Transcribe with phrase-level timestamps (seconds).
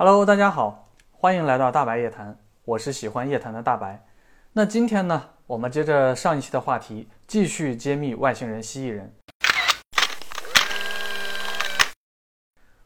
[0.00, 4.00] Hello，大家好，欢迎来到大白夜谈，我是喜欢夜谈的大白。
[4.52, 9.12] 那今天呢，我们接着上一期的话题，继续揭秘外星人蜥蜴人。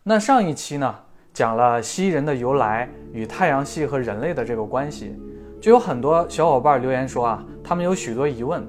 [0.02, 1.00] 那上一期呢，
[1.34, 5.14] 讲了蜥蜴人的由来与太阳系和人类的这个关系，
[5.60, 8.66] 就有很多小伙伴留言说啊，他们有许多疑问。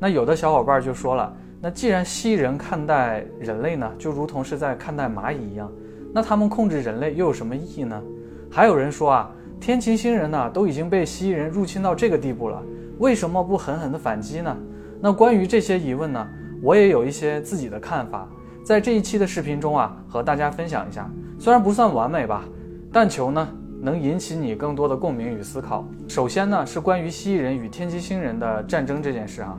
[0.00, 5.70] 那有的小伙伴就说了，那既然蜥蜴人看待人类呢，就如同是在看待蚂蚁一样。
[6.14, 8.00] 那他们控制人类又有什么意义呢？
[8.48, 12.62] 还有人说啊，天琴星人呢都已经被蜥蜴人入侵到这个地步了，
[12.98, 14.56] 为什么不狠狠的反击呢？
[15.00, 16.24] 那关于这些疑问呢，
[16.62, 18.28] 我也有一些自己的看法，
[18.64, 21.10] 在这一期的视频中啊，和大家分享一下。
[21.36, 22.44] 虽然不算完美吧，
[22.92, 23.48] 但求呢
[23.82, 25.84] 能引起你更多的共鸣与思考。
[26.06, 29.58] 首先呢是关于蜥蜴人与天琴星人的战争这件事啊，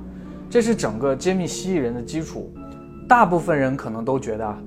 [0.49, 2.49] 这是整个揭秘蜥蜴人的基础。
[3.09, 4.57] 大部分人可能都觉得啊。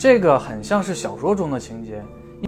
[0.00, 2.02] 这个很像是小说中的情节，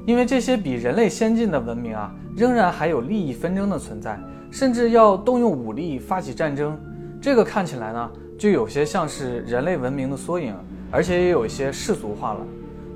[0.07, 4.19] 因为这些比人类先进的文明啊，仍然还有利益纷争的存在，
[4.51, 6.75] 甚至要动用武力发起战争。
[7.21, 10.55] 这个看起来呢，就有些像是人类文明的缩影，
[10.91, 12.41] 而且也有一些世俗化了。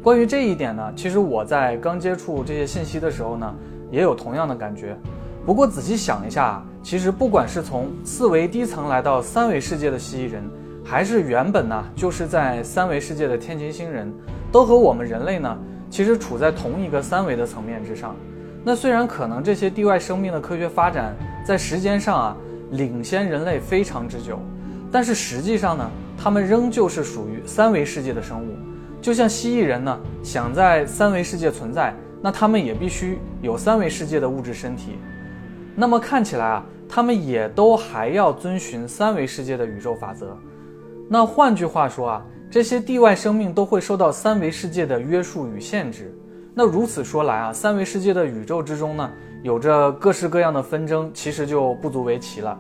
[0.03, 3.55] 关于这一点呢，其实我在刚接触这些信息的时候呢，
[3.91, 4.97] 也有同样的感觉。
[5.45, 10.43] 不过仔细想一下，其实不管是从四维低层来到三维世界的蜥蜴人，
[10.89, 14.11] 还是原本呢就是在三维世界的天琴星人。
[14.53, 15.59] 都和我们人类呢，
[15.91, 18.15] 其实处在同一个三维的层面之上。
[18.65, 22.37] 那虽然可能这些地外生命的科学发展在时间上啊
[22.70, 24.39] 领先人类非常之久，
[24.91, 28.56] 但是实际上呢，他们仍旧是属于三维世界的生物。
[29.03, 34.97] 就像蜥蜴人呢，想在三维世界存在，那他们也必须有三维世界的物质身体。
[35.75, 40.34] 那么看起来啊，他们也都还要遵循三维世界的宇宙法则。
[41.09, 42.25] 那换句话说啊。
[42.49, 46.17] 这些地外生命都会受到三维世界的约束与限制。
[46.55, 49.11] 那如此说来啊，三维世界的宇宙之中呢，
[49.43, 52.57] 有着各式各样的纷争，其实就不足为奇了。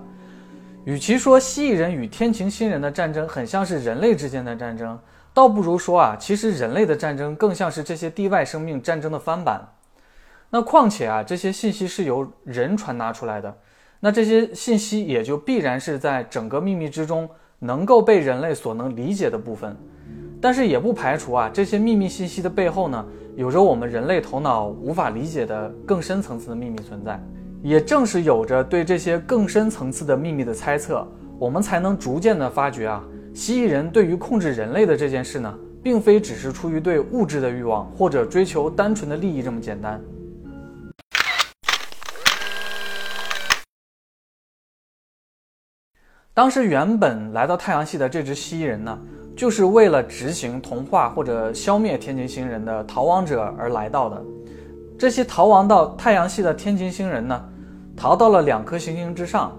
[0.84, 4.98] 与其说蜥蜴人与天琴星人的战争很像是人类之间的战争，
[5.32, 9.66] 倒不如说啊，其实人类的战争更像是这些地外生命战争的翻版。
[10.50, 13.56] 那况且啊，这些信息是由人传达出来的，
[14.00, 17.30] 那这些信息也就必然是在整个秘密之中。
[17.58, 19.76] 能够被人类所能理解的部分，
[20.40, 27.20] 但是也不排除啊，这些秘密信息的背后呢，有着我们人类头脑无法理解的更深层次的秘密存在。
[27.62, 31.06] 也正是有着对这些更深层次的秘密的猜测，
[31.38, 33.02] 我们才能逐渐的发觉啊，
[33.34, 35.52] 蜥蜴人对于控制人类的这件事呢，
[35.82, 40.00] 并非只是出于对物质的欲望或者追求单纯的利益这么简单。
[46.36, 48.98] 当时原本来到太阳系的这只蜥蜴人呢，
[49.34, 54.22] 就是为了执行同化或者消灭天琴星人的逃亡者而来到的。
[54.98, 57.42] 这些逃亡到太阳系的天琴星人呢，
[57.96, 59.50] 逃到了两颗行星之上，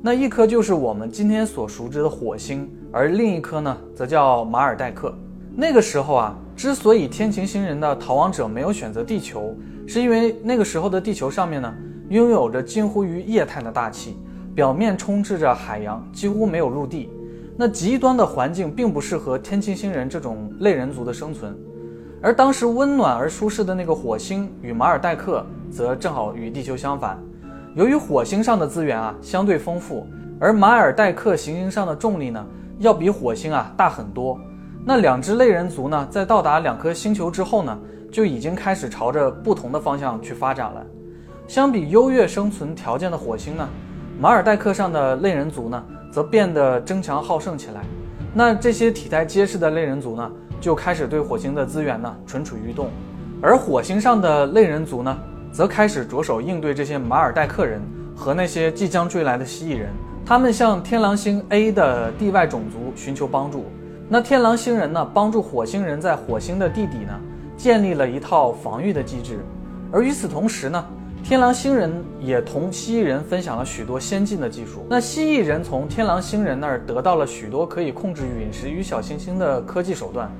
[0.00, 5.12] 那一颗就是我们今天所熟知的火星，而另一颗呢，则叫马尔代克。
[5.56, 9.56] 那个时候啊，之所以天琴星人的逃亡者没有选择地球，
[9.88, 11.74] 是因为那个时候的地球上面呢，
[12.10, 14.16] 拥有着近乎于液态的大气。
[14.54, 17.10] 表面充斥着海洋，几乎没有陆地。
[17.56, 21.56] 那极端的环境并不适合天琴星人这种类人族的生存。
[22.20, 27.18] 而当时温暖而舒适的那个火星与马尔代克，则正好与地球相反。
[27.74, 30.06] 由于火星上的资源啊相对丰富，
[30.38, 32.44] 而马尔代克行星上的重力呢
[32.78, 34.38] 要比火星啊大很多。
[34.84, 37.78] 那两只类人族呢，在到达两颗星球之后呢，
[38.10, 40.84] 就已经开始朝着不同的方向去发展了。
[41.46, 43.68] 相比优越生存条件的火星呢？
[44.22, 47.80] 马尔代克上的类人族呢，则变得争强好胜起来。
[48.32, 52.88] 那这些体态结实的类人族呢，就开始对火星的资源呢蠢蠢欲动。
[53.42, 55.18] 而火星上的类人族呢，
[55.50, 57.82] 则开始着手应对这些马尔代克人
[58.14, 59.90] 和那些即将追来的蜥蜴人。
[60.24, 63.64] 他们向天狼星 A 的地外种族寻求帮助。
[64.08, 67.12] 那天狼星人呢，帮助火星人在火星的地底呢，
[67.56, 69.40] 建立了一套防御的机制。
[69.90, 70.84] 而与此同时呢，
[71.24, 71.90] 天狼星人
[72.20, 74.84] 也同蜥蜴人分享了许多先进的技术。
[74.88, 80.30] 那蜥蜴人从天狼星人那儿得到了许多可以控制陨石与小行星的科技手段。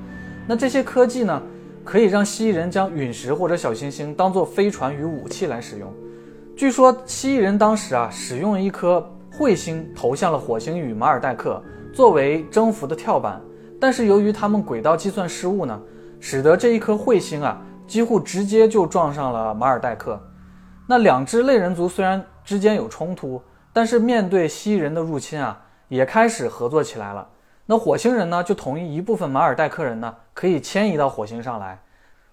[0.47, 1.41] 那这些科技呢，
[1.85, 5.91] 可以让蜥蜴人将陨石或者小行星当做飞船与武器来使用。
[6.57, 9.09] 据说蜥蜴人当时啊，使用一颗
[9.39, 11.63] 彗星投向了火星与马尔代克，
[11.95, 13.41] 作为征服的跳板。
[13.81, 15.81] 但是由于他们轨道计算失误呢，
[16.19, 20.21] 使得这一颗彗星啊，几乎直接就撞上了马尔代克。
[20.87, 23.41] 那两支类人族虽然之间有冲突，
[23.73, 27.27] 但是面对蜥蜴人的入侵啊，也开始合作起来了。
[27.65, 31.81] 那火星人呢，就同意一部分马尔代克人呢可以迁移到火星上来。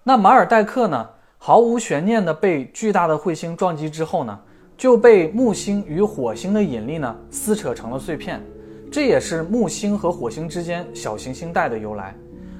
[0.02, 1.08] 那马尔代克呢，
[1.38, 4.38] 毫无悬念的被巨大的彗星撞击之后呢，
[4.76, 8.42] 就被木星与火星的引力呢撕扯成了碎片。
[8.90, 12.12] 这也是木星和火星之间小行星带的由来。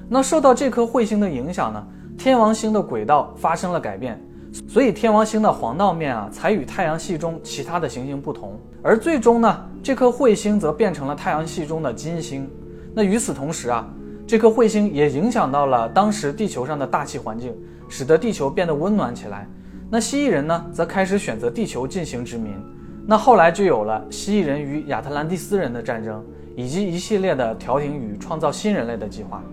[0.07, 1.85] 那受到这颗彗星的影响呢，
[2.17, 4.19] 天王星的轨道发生了改变，
[4.67, 8.59] 所以天王星的黄道面啊才与太阳系中其他的行星不同。
[8.81, 12.49] 而最终呢，这颗彗星则变成了太阳系中的金星。
[12.93, 13.87] 那与此同时啊，
[14.27, 17.55] 这颗彗星也影响到了当时地球上的大气环境，
[17.87, 19.47] 使得地球变得温暖起来。
[19.89, 22.53] 那蜥蜴人呢，则开始选择地球进行殖民。
[23.05, 26.23] 那后来就有了蜥蜴人与亚特兰蒂斯人的战争，
[26.55, 29.43] 以及一系列的调停与创造新人类的计划。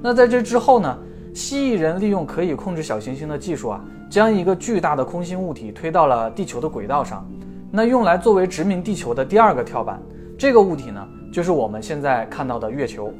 [0.00, 0.98] 那在这之后呢，
[1.34, 7.28] 蜥蜴人利用可以控制小行星的技术啊，将一个巨大的空心物体推到了地球的轨道上，
[7.70, 10.00] 那用来作为殖民地球的第二个跳板。
[10.38, 13.12] 这个物体呢，就是我们现在看到的月球。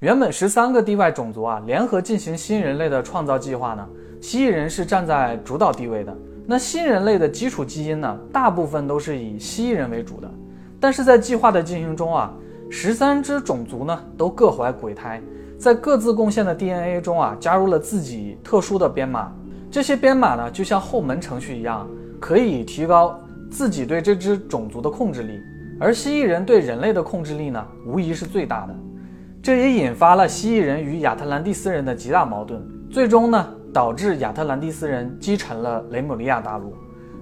[0.00, 3.88] 原本十三个地外种族啊，联合进行新人类的创造计划呢。
[4.20, 6.14] 蜥蜴人是站在主导地位的。
[6.44, 10.30] 那新人类的基础基因呢，大部分都是以蜥蜴人为主的。
[10.80, 12.34] 但是在计划的进行中啊，
[12.74, 15.20] 十三只种族呢都各怀鬼胎，
[15.58, 19.30] 在各自贡献的 DNA 中啊，加入了自己特殊的编码。
[19.70, 21.86] 这些编码呢，就像后门程序一样，
[22.18, 23.20] 可以提高
[23.50, 25.38] 自己对这只种族的控制力。
[25.78, 28.74] 而蜥蜴人对人类的控制力呢，无疑是最大的。
[29.42, 32.58] 这也引发了蜥蜴人与亚特兰蒂斯人的极大矛盾，
[32.90, 36.72] 最终呢导致亚特兰蒂斯人击沉了雷姆利亚大陆。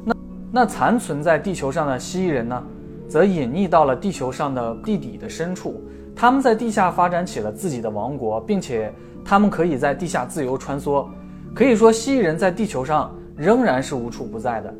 [0.04, 0.14] 那
[0.52, 2.62] 那残存在地球上的蜥蜴人呢，
[3.10, 5.82] 则隐匿到了地球上的地底的深处，
[6.14, 11.04] 他们在地下发展起了自己的王国，并且他们可以在地下自由穿梭。
[11.52, 14.72] 可以说，蜥蜴人在地球上仍然是无处不在的。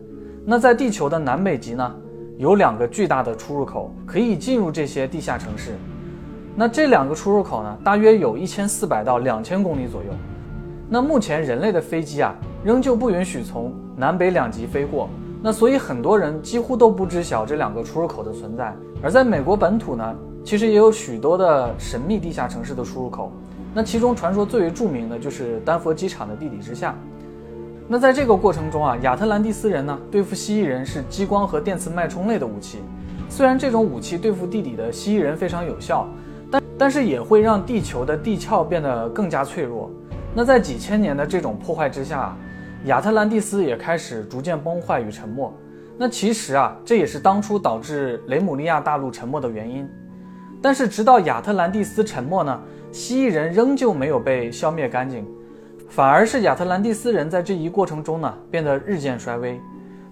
[0.47, 1.93] 那在地球的南北极呢，
[2.39, 5.73] 有两个巨大的出入口，可以进入这些地下城市。
[6.55, 10.11] 那这两个出入口呢，大约有一千四百到两千公里左右。
[10.89, 15.09] 那目前人类的飞机啊，仍旧不允许从南北两极飞过。
[15.43, 18.75] 那所以很多人几乎都不知晓这两个出入口的存在。
[19.03, 20.15] 而在美国本土呢，
[20.45, 23.33] 其实也有许多的神秘地下城市的出入口。
[23.75, 26.95] 那其中传说最为著名的就是丹佛机场的地底之下。
[27.89, 32.79] 那在这个过程中啊，亚特兰蒂斯人呢对付蜥蜴人是激光和电磁脉冲类的武器。
[33.29, 36.07] 虽然这种武器对付地底的蜥蜴人非常有效。
[36.53, 39.89] 但但是也会让地球的地壳变得更加脆弱。
[40.35, 42.37] 那在几千年的这种破坏之下，
[42.85, 45.53] 亚特兰蒂斯也开始逐渐崩坏与沉没。
[45.99, 49.87] 那其实啊，这也是当初导致雷姆利亚大陆沉没的原因。
[50.63, 52.59] 但是直到亚特兰蒂斯沉没呢，
[52.91, 55.27] 蜥蜴人仍旧没有被消灭干净，
[55.91, 59.61] 反而是亚特兰蒂斯人在这一过程中呢变得日渐衰微。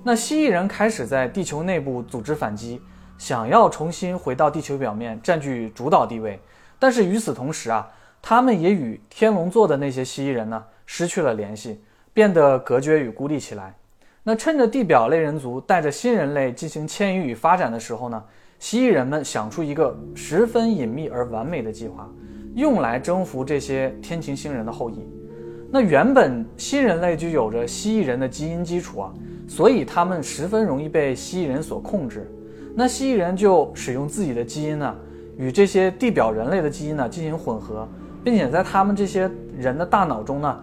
[0.05, 2.81] 那蜥蜴人开始在地球内部组织反击，
[3.17, 6.39] 想要重新回到地球表面，占据主导地位。
[6.79, 7.89] 但是与此同时啊，
[8.21, 11.81] 他们也与天龙座的那些蜥蜴人呢失去了联系，
[12.19, 13.73] 变得隔绝与孤立起来。
[14.25, 18.21] 那趁着地表类人族带着新人类进行迁移与发展的时候呢，
[18.59, 22.11] 蜥蜴人们想出一个十分隐秘而完美的计划，
[22.57, 25.09] 用来征服这些天琴星人的后裔。
[25.71, 29.15] 那原本新人类就有着蜥蜴人的基因基础啊，
[29.47, 32.29] 所以他们十分容易被蜥蜴人所控制。
[32.75, 34.93] 那蜥蜴人就使用自己的基因呢。
[35.37, 37.87] 与这些地表人类的基因呢进行混合，
[38.25, 40.61] 并且在他们这些人的大脑中呢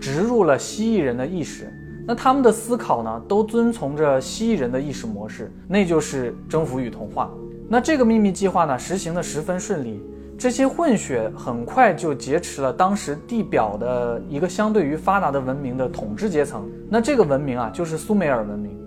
[0.00, 1.72] 植入了蜥蜴人的意识。
[2.06, 7.30] 那他们的思考呢都遵从着蜥蜴人的意识模式，那就是征服与同化。
[7.68, 10.00] 那这个秘密计划呢实行的十分顺利，
[10.38, 16.68] 这些混血很快就劫持了当时地表的一个相对于发达的文明的统治阶层。
[16.88, 18.78] 那这个文明啊就是苏美尔文明。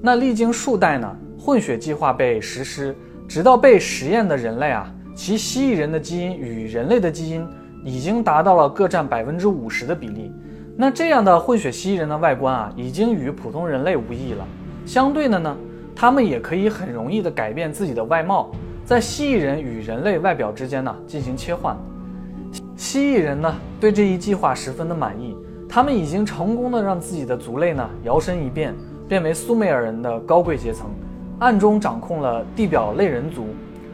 [0.00, 2.94] 那历经数代呢，混血计划被实施。
[3.28, 7.44] 直到被实验的人类啊，其蜥蜴人的基因与人类的基因
[7.86, 10.32] 已经达到了各占百分之五十的比例。
[10.76, 14.44] 那这样的混血蜥蜴人的外观啊，已经与普通人类无异了。
[14.84, 15.56] 相对的呢，
[15.94, 18.50] 他们也可以很容易的改变自己的外貌，
[18.84, 21.76] 在蜥蜴人与人类外表之间呢进行切换。
[22.76, 25.36] 蜥蜴人呢对这一计划十分的满意，
[25.68, 28.74] 他们已经成功的让自己的族类呢摇身一变，
[29.08, 30.90] 变为苏美尔人的高贵阶层。
[31.38, 33.46] 暗中掌控了地表类人族，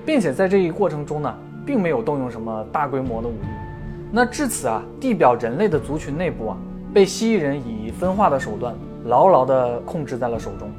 [0.06, 1.34] 并且在这一过程中呢，
[1.66, 3.61] 并没有动用什么大规模的武力。
[4.14, 6.58] 那至此啊，地表人类的族群内部啊，
[6.92, 8.76] 被蜥蜴人以分化的手段
[9.06, 10.70] 牢牢地控制在了手中。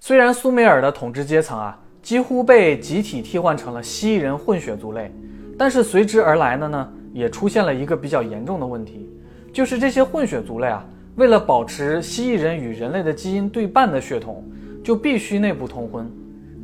[0.00, 5.12] 虽然苏美尔的统治阶层啊，几乎被集体替换成了蜥蜴人混血族类，
[5.56, 9.08] 但是随之而来的呢，也出现了一个比较严重的问题，
[9.52, 10.84] 就是这些混血族类啊。
[11.14, 14.44] 为了保持蜥蜴人与人类的基因对半的血统，
[14.82, 16.10] 就必须内部通婚。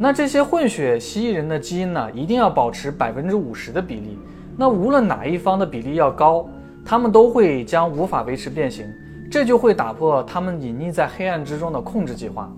[0.02, 4.18] 那这些混血蜥蜴人的基因呢，一定要保持百分之五十的比例。
[4.56, 6.48] 那无论哪一方的比例要高，
[6.82, 8.86] 他们都会将无法维持变形，
[9.30, 12.50] 这就会打破他们隐匿在黑暗之中的控制计划。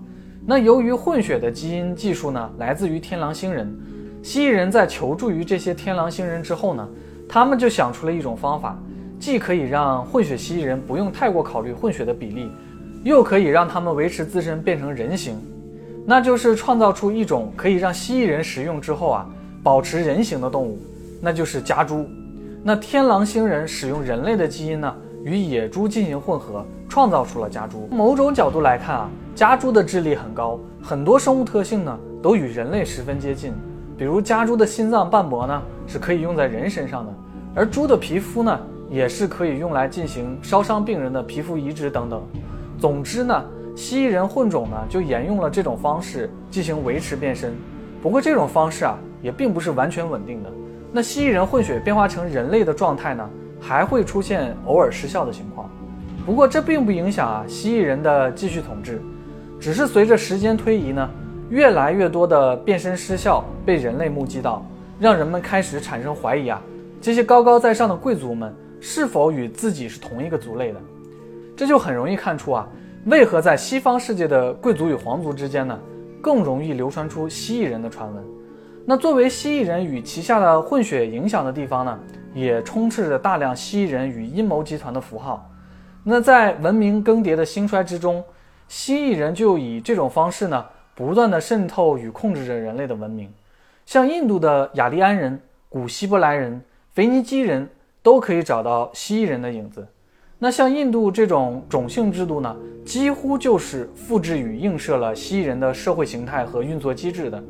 [0.45, 3.77] 那由于混血的基因技术呢，来自于天狼星人，
[4.21, 6.87] 蜥蜴人在求助于这些天狼星人之后呢，
[7.27, 8.81] 他们就想出了一种方法，
[9.19, 12.49] 既可以让混血蜥蜴人不用太过考虑混血的比例，
[13.03, 15.37] 又可以让他们维持自身变成人形。
[16.05, 19.25] 那就是创造出一种可以让蜥蜴人食用之后啊，
[19.63, 20.77] 保持人形的动物，
[21.21, 22.05] 那就是家猪。
[22.61, 24.93] 那天狼星人使用人类的基因呢，
[25.23, 27.87] 与野猪进行混合，创造出了家猪。
[27.89, 33.53] 某种角度来看啊，家猪的智力很高，很多生物特性呢都与人类十分接近。
[33.97, 37.13] 比如家猪的心脏瓣膜呢是可以用在人身上的，
[37.55, 42.21] 而猪的皮肤呢也是可以用来进行烧伤病人的皮肤移植等等。
[42.77, 43.41] 总之呢。
[43.75, 47.53] 蜥蜴人混种呢，就沿用了这种方式进行维持变身。
[48.01, 50.51] 不过这种方式啊，也并不是完全稳定的。
[50.91, 53.27] 那蜥蜴人混血变化成人类的状态呢，
[53.59, 55.69] 还会出现偶尔失效的情况。
[56.25, 59.01] 不过这并不影响啊蜥蜴人的继续统治，
[59.59, 61.09] 只是随着时间推移呢，
[61.49, 64.63] 越来越多的变身失效被人类目击到，
[64.99, 66.61] 让人们开始产生怀疑啊，
[67.01, 70.79] 这些高高在上的贵族们是否与自己是同一个族类的？
[71.57, 72.67] 这就很容易看出啊。
[73.05, 75.77] 为何在西方世界的贵族与皇族之间呢，
[76.21, 78.23] 更容易流传出蜥蜴人的传闻？
[78.85, 81.99] 那作为蜥蜴人与旗下的混血影响的地方呢，
[82.33, 85.49] 也充斥着大量蜥蜴人与阴谋集团的符号。
[86.01, 88.23] 那在文明更迭的兴衰之中，
[88.69, 93.29] 蜥蜴人就以这种方式呢，不断的渗透与控制着人类的文明。
[93.85, 96.61] 像印度的雅利安人、古希伯来人、
[96.93, 97.67] 腓尼基人
[98.01, 99.85] 都可以找到蜥蜴人的影子。
[100.43, 107.41] 那像印度这种种姓制度呢，几乎就是复制与映射了蜥蜴人的社会形态和运作机制的，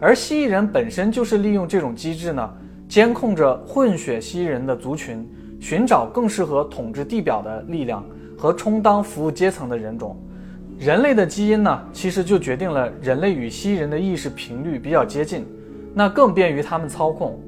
[0.00, 2.50] 而蜥蜴人本身就是利用这种机制呢，
[2.88, 5.24] 监控着混血蜥蜴人的族群，
[5.60, 8.04] 寻找更适合统治地表的力量
[8.36, 10.16] 和充当服务阶层的人种。
[10.76, 15.46] 人类的基因呢，其实就决定了人类与蜥蜴人的意识频率比较接近，
[15.94, 17.40] 那更便于他们操控。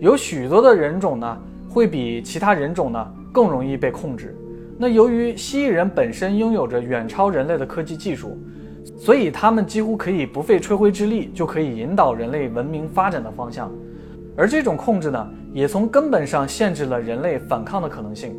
[0.00, 4.36] 有许多的人种呢，会比其他人种呢更容易被控制。
[4.82, 8.38] 那由于蜥蜴人本身拥有着远超人类的科技技术，
[8.96, 13.70] 所以他们几乎可以不费吹灰之力就可以引导人类文明发展的方向，
[14.34, 18.34] 而这种控制呢，也从根本上限制了人类反抗的可能性。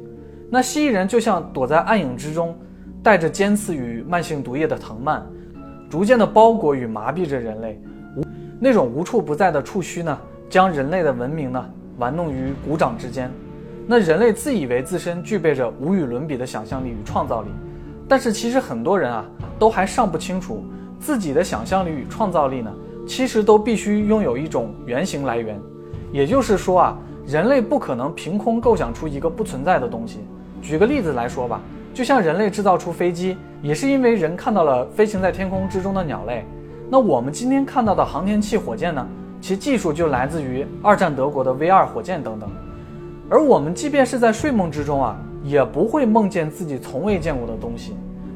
[0.50, 2.58] 那蜥蜴人就像躲在暗影之中，
[3.04, 5.24] 带着尖刺与慢性毒液的藤蔓，
[5.92, 7.80] 逐渐的包裹与麻痹着人类。
[8.18, 8.24] 无
[8.60, 10.18] 那种无处不在的触须呢，
[10.50, 11.64] 将人类的文明呢
[12.00, 13.32] 玩弄于股掌之间。
[13.88, 17.50] 那人类自以为自身具备着无与伦比的想象力与创造力，
[18.08, 19.26] 但是其实很多人啊
[19.60, 20.64] 都还尚不清楚
[21.00, 22.72] 自己的想象力与创造力呢，
[23.08, 25.60] 其实都必须拥有一种原型来源。
[26.12, 30.20] 也就是说啊，人类不可能凭空构想出一个不存在的东西。
[30.62, 31.60] 举个例子来说吧，
[31.94, 36.46] 就像人类制造出飞机，也是因为人看到了飞行在天空之中的鸟类。
[36.90, 39.06] 那我们今天看到的航天器、火箭呢，
[39.42, 42.50] 其技术就来自于二战德国的 V 二火箭等等。
[43.32, 47.96] 而我们即便是在睡梦之中啊，也不会梦见自己从未见过的东西。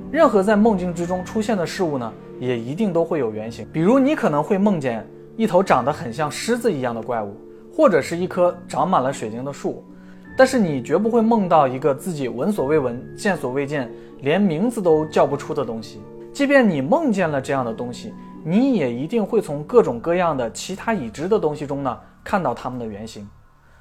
[0.10, 3.68] 任何在梦境之中出现的事物呢，也一定都会有原型。
[3.74, 7.36] 比如，你可能会梦见一头长得很像狮子一样的怪物，
[7.76, 9.84] 或者是一棵长满了水晶的树，
[10.38, 16.00] 但是你绝不会梦到一个自己闻所未闻、见所未见、连名字都叫不出的东西。
[16.32, 18.14] 即便你梦见了这样的东西，
[18.46, 23.28] 你也一定会从各种各样的其他已知的东西中呢，看到它们的原型。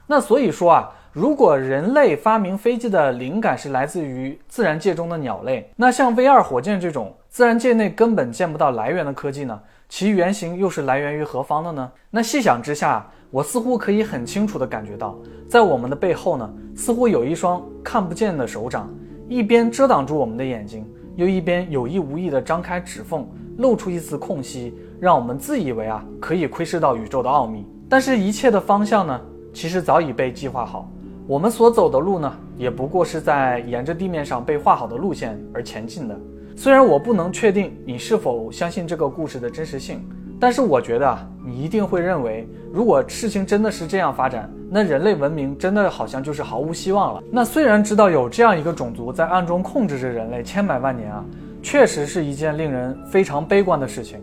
[0.06, 0.90] 那所以说啊。
[1.14, 9.60] 如果人类发明飞机的灵感是来自于自然界中的鸟类，那像 V 二火箭这种自然界内根本见不到来源的科技呢？
[9.88, 11.88] 其原型又是来源于何方的呢？
[12.10, 15.16] 那细想之下，我似乎可以很清楚地感觉到，
[15.48, 18.92] 在我们的背后呢，似乎有一双看不见的手掌，
[19.28, 20.84] 一边遮挡住我们的眼睛，
[21.14, 23.24] 又一边有意无意地张开指缝，
[23.58, 27.64] 露出一丝空隙，让我们自以为啊可以窥视到宇宙的奥秘。
[27.88, 29.20] 但是，一切的方向呢，
[29.54, 30.90] 其实早已被计划好。
[31.26, 36.14] 我们所走的路呢，也不过是在沿着地面上被画好的路线而前进的。
[36.54, 40.06] 虽然我不能确定你是否相信这个故事的真实性，
[40.38, 47.22] 但是我觉得，你一定会认为，如果事情真的是这样发展，那人类文明真的好像就是毫无希望了。
[47.30, 51.24] 那虽然知道有这样一个种族在暗中控制着人类千百万年啊，
[51.62, 54.20] 确实是一件令人非常悲观的事情。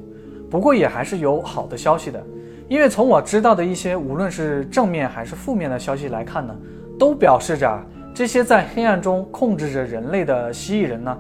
[0.50, 2.24] 不过也还是有好的消息的，
[2.72, 6.56] 因为从我知道的一些无论是正面还是负面的消息来看呢。
[6.98, 11.18] 都表示着，这些在黑暗中控制着人类的蜥蜴人呢，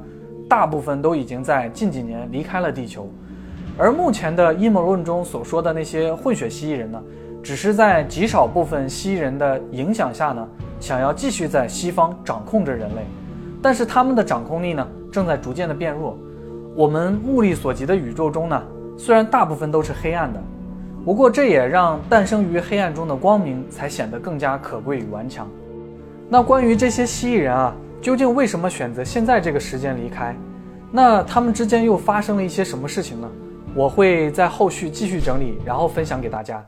[0.47, 3.09] 大部分都已经在近几年离开了地球。
[3.77, 7.03] 而目前的阴谋论中所说的那些混血蜥蜴人呢，
[7.43, 10.47] 只是在极少部分蜥蜴人的影响下呢，
[10.79, 13.01] 想要继续在西方掌控着人类。
[13.61, 16.17] 但是他们的掌控力呢，正在逐渐的变弱。
[16.77, 18.63] 我们目力所及的宇宙中呢，
[18.97, 20.39] 虽然大部分都是黑暗的，
[21.03, 25.49] 不过这也让诞生于黑暗中的光明才显得更加可贵与顽强。
[26.29, 30.35] 那关于这些蜥蜴人啊，究竟为什么选择现在这个时间离开？
[30.91, 33.29] 那他们之间又发生了一些什么事情呢？
[33.73, 36.63] 我会在后续继续整理，然后分享给大家。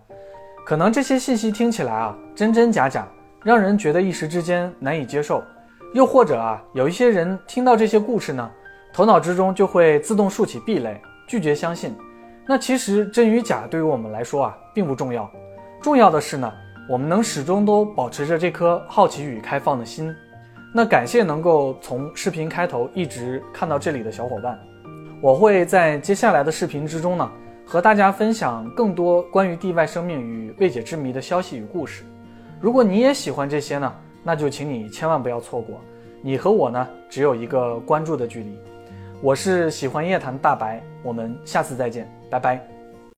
[0.66, 3.08] 可能这些信息听起来啊，真真假假，
[3.44, 5.44] 让人觉得一时之间难以接受。
[5.94, 8.50] 又或者啊，有一些人听到这些故事呢，
[8.94, 11.94] 头脑之中就会自动竖起壁垒，拒绝相信。
[12.46, 15.30] 那其实真与假对于我们来说啊，并不重要。
[15.82, 16.52] 重要的是呢，
[16.90, 20.14] 我们能始终都保持着这颗好奇与开放的心。
[20.74, 24.60] 那感谢能够从视频开头一直看到这里的小伙伴。
[25.22, 27.32] 我会在接下来的视频之中呢，
[27.66, 32.04] 和大家分享更多关于地外生命与未解之谜的消息与故事。
[32.60, 33.94] 如果你也喜欢这些呢？
[34.26, 35.82] 那就请你千万不要错过，
[36.22, 38.58] 你和我呢只有一个关注的距离。
[39.22, 42.73] 我是喜欢夜谈大白，我们下次再见，拜拜。